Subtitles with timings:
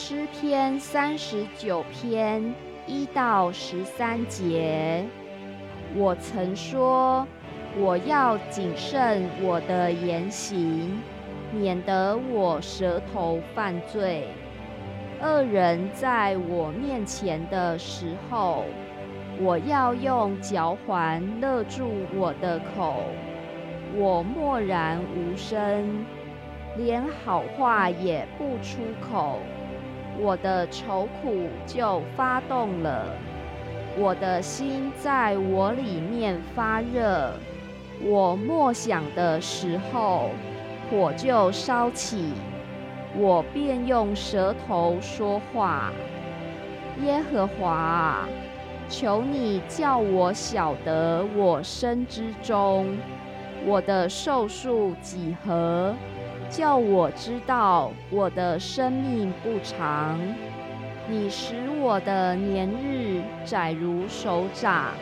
[0.00, 2.54] 诗篇三十九篇
[2.86, 5.04] 一到十三节，
[5.96, 7.26] 我曾说，
[7.76, 11.02] 我要谨慎我的言行，
[11.52, 14.28] 免得我舌头犯罪。
[15.20, 18.64] 恶人在我面前的时候，
[19.40, 23.02] 我要用脚环勒住我的口，
[23.96, 26.06] 我默然无声，
[26.76, 29.40] 连好话也不出口。
[30.20, 33.04] 我的愁苦就发动了，
[33.96, 37.32] 我的心在我里面发热。
[38.02, 40.30] 我默想的时候，
[40.90, 42.32] 火就烧起，
[43.16, 45.92] 我便用舌头说话。
[47.04, 48.28] 耶和华，
[48.88, 52.86] 求你叫我晓得我身之中，
[53.64, 55.94] 我的寿数几何？
[56.50, 60.18] 叫我知道我的生命不长，
[61.06, 64.94] 你使我的年日窄如手掌，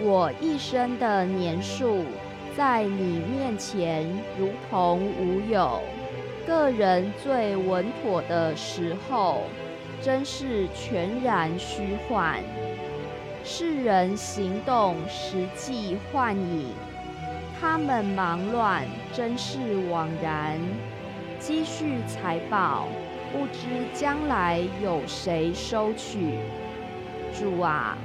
[0.00, 2.04] 我一生的年数
[2.56, 4.06] 在你面前
[4.38, 5.80] 如同无有。
[6.46, 9.42] 个人最稳妥的时候，
[10.00, 12.36] 真是全然虚幻；
[13.44, 16.72] 世人行动实际幻影。
[17.60, 19.58] 他们忙乱，真是
[19.90, 20.56] 枉然；
[21.40, 22.86] 积蓄财宝，
[23.32, 26.38] 不知将来有谁收取。
[27.34, 27.98] 主啊，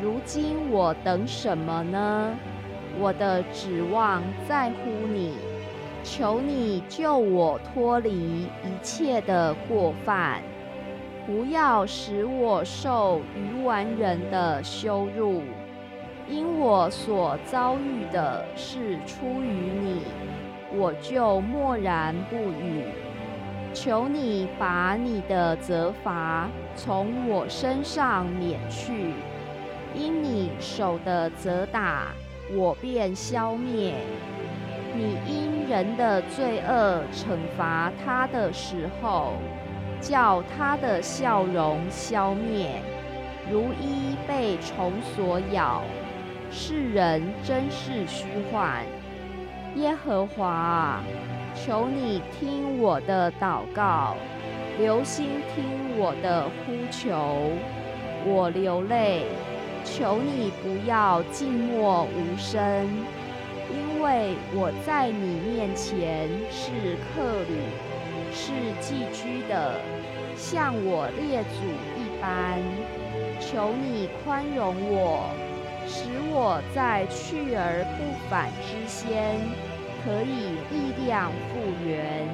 [0.00, 2.36] 如今我等什么呢？
[2.96, 5.34] 我的指望在乎你，
[6.04, 8.48] 求你救我脱离一
[8.82, 10.40] 切的过犯，
[11.26, 15.42] 不要使我受愚顽人的羞辱。
[16.64, 20.02] 我所遭遇的是出于你，
[20.72, 22.84] 我就默然不语。
[23.74, 29.12] 求你把你的责罚从我身上免去，
[29.92, 32.12] 因你手的责打，
[32.54, 33.96] 我便消灭。
[34.94, 39.32] 你因人的罪恶惩罚他的时候，
[40.00, 42.80] 叫他的笑容消灭，
[43.50, 45.82] 如一被虫所咬。
[46.54, 48.82] 世人真是虚幻，
[49.74, 51.00] 耶和华，
[51.54, 54.14] 求你听我的祷告，
[54.78, 55.64] 留心听
[55.98, 57.48] 我的呼求。
[58.26, 59.22] 我流泪，
[59.82, 62.86] 求你不要静默无声，
[63.70, 66.70] 因为我在你面前是
[67.00, 67.56] 客旅，
[68.30, 69.80] 是寄居的，
[70.36, 71.64] 像我列祖
[71.98, 72.60] 一般。
[73.40, 75.30] 求你宽容我。
[75.86, 79.40] 使我在去而不返之先，
[80.04, 82.26] 可以力量复原。